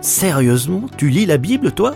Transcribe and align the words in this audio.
Sérieusement, 0.00 0.82
tu 0.96 1.10
lis 1.10 1.26
la 1.26 1.36
Bible, 1.36 1.72
toi? 1.72 1.94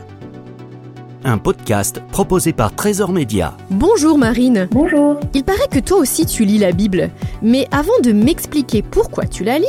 Un 1.24 1.38
podcast 1.38 2.02
proposé 2.12 2.52
par 2.52 2.74
Trésor 2.74 3.12
Média. 3.12 3.56
Bonjour 3.70 4.18
Marine. 4.18 4.68
Bonjour. 4.72 5.18
Il 5.32 5.42
paraît 5.42 5.68
que 5.70 5.78
toi 5.78 5.96
aussi 5.98 6.26
tu 6.26 6.44
lis 6.44 6.58
la 6.58 6.72
Bible. 6.72 7.08
Mais 7.40 7.66
avant 7.70 7.98
de 8.02 8.12
m'expliquer 8.12 8.82
pourquoi 8.82 9.24
tu 9.24 9.42
la 9.42 9.58
lis, 9.58 9.64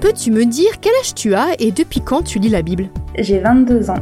peux-tu 0.00 0.32
me 0.32 0.44
dire 0.44 0.80
quel 0.80 0.92
âge 1.00 1.14
tu 1.14 1.36
as 1.36 1.50
et 1.60 1.70
depuis 1.70 2.00
quand 2.00 2.22
tu 2.22 2.40
lis 2.40 2.48
la 2.48 2.62
Bible? 2.62 2.88
J'ai 3.16 3.38
22 3.38 3.90
ans. 3.90 3.94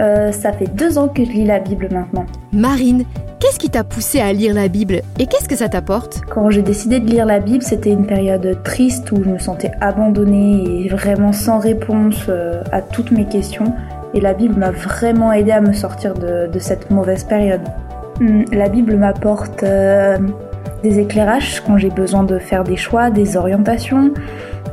Euh, 0.00 0.32
ça 0.32 0.52
fait 0.52 0.66
deux 0.74 0.98
ans 0.98 1.06
que 1.08 1.24
je 1.24 1.30
lis 1.30 1.44
la 1.44 1.60
Bible 1.60 1.88
maintenant. 1.92 2.26
Marine, 2.52 3.04
qu'est-ce 3.38 3.58
qui 3.58 3.70
t'a 3.70 3.84
poussé 3.84 4.20
à 4.20 4.32
lire 4.32 4.54
la 4.54 4.68
Bible 4.68 5.02
et 5.18 5.26
qu'est-ce 5.26 5.48
que 5.48 5.56
ça 5.56 5.68
t'apporte 5.68 6.22
Quand 6.28 6.50
j'ai 6.50 6.62
décidé 6.62 7.00
de 7.00 7.06
lire 7.06 7.26
la 7.26 7.40
Bible, 7.40 7.62
c'était 7.62 7.90
une 7.90 8.06
période 8.06 8.58
triste 8.62 9.12
où 9.12 9.22
je 9.22 9.28
me 9.28 9.38
sentais 9.38 9.72
abandonnée 9.80 10.84
et 10.84 10.88
vraiment 10.88 11.32
sans 11.32 11.58
réponse 11.58 12.26
euh, 12.28 12.62
à 12.72 12.82
toutes 12.82 13.10
mes 13.10 13.26
questions. 13.26 13.74
Et 14.14 14.20
la 14.20 14.34
Bible 14.34 14.58
m'a 14.58 14.70
vraiment 14.70 15.32
aidé 15.32 15.52
à 15.52 15.60
me 15.60 15.72
sortir 15.72 16.14
de, 16.14 16.58
cette 16.58 16.90
mauvaise 16.90 17.24
période. 17.24 17.62
Hum, 18.20 18.44
La 18.52 18.68
Bible 18.68 18.96
m'apporte 18.96 19.62
euh, 19.62 20.18
des 20.82 20.98
éclairages 20.98 21.62
quand 21.66 21.78
j'ai 21.78 21.90
besoin 21.90 22.24
de 22.24 22.38
faire 22.38 22.64
des 22.64 22.76
choix, 22.76 23.10
des 23.10 23.36
orientations. 23.36 24.12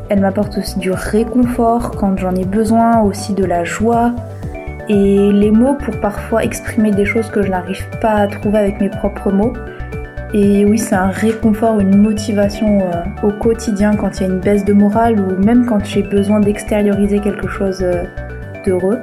Elle 0.09 0.21
m'apporte 0.21 0.57
aussi 0.57 0.79
du 0.79 0.91
réconfort 0.91 1.91
quand 1.91 2.17
j'en 2.17 2.35
ai 2.35 2.45
besoin, 2.45 3.01
aussi 3.01 3.33
de 3.33 3.43
la 3.43 3.63
joie 3.63 4.13
et 4.89 5.31
les 5.31 5.51
mots 5.51 5.75
pour 5.75 5.99
parfois 5.99 6.43
exprimer 6.43 6.91
des 6.91 7.05
choses 7.05 7.29
que 7.29 7.41
je 7.41 7.49
n'arrive 7.49 7.85
pas 8.01 8.13
à 8.13 8.27
trouver 8.27 8.59
avec 8.59 8.79
mes 8.79 8.89
propres 8.89 9.31
mots. 9.31 9.53
Et 10.33 10.65
oui, 10.65 10.77
c'est 10.77 10.95
un 10.95 11.07
réconfort, 11.07 11.79
une 11.79 11.97
motivation 11.97 12.81
euh, 12.81 13.03
au 13.23 13.31
quotidien 13.31 13.95
quand 13.95 14.19
il 14.19 14.23
y 14.23 14.25
a 14.25 14.33
une 14.33 14.39
baisse 14.39 14.65
de 14.65 14.73
morale 14.73 15.19
ou 15.19 15.41
même 15.43 15.65
quand 15.65 15.83
j'ai 15.85 16.03
besoin 16.03 16.39
d'extérioriser 16.39 17.19
quelque 17.19 17.47
chose 17.47 17.81
euh, 17.81 18.03
d'heureux. 18.65 18.99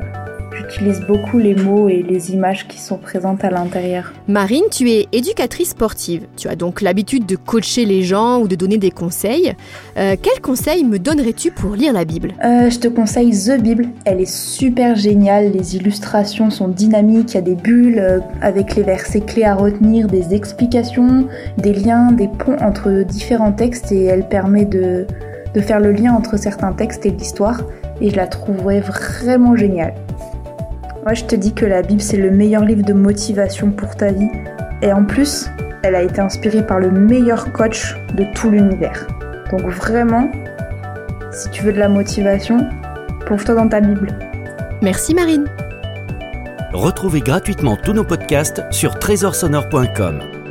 J'utilise 0.72 1.00
beaucoup 1.00 1.36
les 1.36 1.54
mots 1.54 1.90
et 1.90 2.02
les 2.02 2.32
images 2.32 2.66
qui 2.66 2.78
sont 2.78 2.96
présentes 2.96 3.44
à 3.44 3.50
l'intérieur. 3.50 4.10
Marine, 4.26 4.64
tu 4.70 4.90
es 4.90 5.06
éducatrice 5.12 5.70
sportive. 5.70 6.24
Tu 6.38 6.48
as 6.48 6.56
donc 6.56 6.80
l'habitude 6.80 7.26
de 7.26 7.36
coacher 7.36 7.84
les 7.84 8.02
gens 8.02 8.40
ou 8.40 8.48
de 8.48 8.54
donner 8.54 8.78
des 8.78 8.90
conseils. 8.90 9.52
Euh, 9.98 10.16
quels 10.20 10.40
conseils 10.40 10.84
me 10.84 10.98
donnerais-tu 10.98 11.50
pour 11.50 11.74
lire 11.74 11.92
la 11.92 12.06
Bible? 12.06 12.32
Euh, 12.42 12.70
je 12.70 12.78
te 12.78 12.88
conseille 12.88 13.32
The 13.32 13.60
Bible, 13.60 13.88
elle 14.06 14.22
est 14.22 14.32
super 14.32 14.96
géniale, 14.96 15.52
les 15.52 15.76
illustrations 15.76 16.48
sont 16.48 16.68
dynamiques, 16.68 17.32
il 17.32 17.34
y 17.34 17.38
a 17.38 17.42
des 17.42 17.54
bulles 17.54 17.98
euh, 17.98 18.20
avec 18.40 18.74
les 18.74 18.82
versets 18.82 19.20
clés 19.20 19.44
à 19.44 19.54
retenir, 19.54 20.06
des 20.06 20.32
explications, 20.32 21.28
des 21.58 21.74
liens, 21.74 22.12
des 22.12 22.28
ponts 22.28 22.56
entre 22.62 23.04
différents 23.04 23.52
textes 23.52 23.92
et 23.92 24.04
elle 24.04 24.26
permet 24.26 24.64
de, 24.64 25.06
de 25.52 25.60
faire 25.60 25.80
le 25.80 25.92
lien 25.92 26.14
entre 26.14 26.38
certains 26.38 26.72
textes 26.72 27.04
et 27.04 27.10
l'histoire 27.10 27.60
et 28.00 28.08
je 28.08 28.16
la 28.16 28.26
trouverais 28.26 28.80
vraiment 28.80 29.54
géniale. 29.54 29.94
Moi 31.04 31.14
je 31.14 31.24
te 31.24 31.34
dis 31.34 31.52
que 31.52 31.66
la 31.66 31.82
Bible 31.82 32.00
c'est 32.00 32.16
le 32.16 32.30
meilleur 32.30 32.64
livre 32.64 32.84
de 32.84 32.92
motivation 32.92 33.72
pour 33.72 33.96
ta 33.96 34.12
vie 34.12 34.28
et 34.82 34.92
en 34.92 35.04
plus 35.04 35.48
elle 35.82 35.96
a 35.96 36.02
été 36.02 36.20
inspirée 36.20 36.64
par 36.64 36.78
le 36.78 36.90
meilleur 36.90 37.52
coach 37.52 37.96
de 38.14 38.24
tout 38.34 38.50
l'univers. 38.50 39.08
Donc 39.50 39.62
vraiment, 39.62 40.30
si 41.32 41.50
tu 41.50 41.64
veux 41.64 41.72
de 41.72 41.78
la 41.78 41.88
motivation, 41.88 42.68
plonge-toi 43.26 43.56
dans 43.56 43.68
ta 43.68 43.80
Bible. 43.80 44.08
Merci 44.80 45.14
Marine. 45.14 45.46
Retrouvez 46.72 47.20
gratuitement 47.20 47.76
tous 47.76 47.92
nos 47.92 48.04
podcasts 48.04 48.62
sur 48.70 48.98
trésorsonore.com. 48.98 50.41